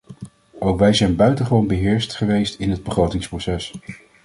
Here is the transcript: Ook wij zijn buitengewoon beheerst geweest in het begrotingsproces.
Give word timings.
Ook 0.59 0.79
wij 0.79 0.93
zijn 0.93 1.15
buitengewoon 1.15 1.67
beheerst 1.67 2.15
geweest 2.15 2.59
in 2.59 2.69
het 2.71 2.83
begrotingsproces. 2.83 3.73